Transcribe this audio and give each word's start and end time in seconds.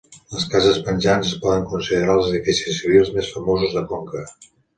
Les 0.35 0.45
cases 0.51 0.77
penjants 0.87 1.29
es 1.31 1.35
poden 1.43 1.67
considerar 1.73 2.15
els 2.15 2.31
edificis 2.31 2.81
civils 2.81 3.13
més 3.19 3.31
famosos 3.37 3.79
de 3.79 3.87
Conca. 3.95 4.27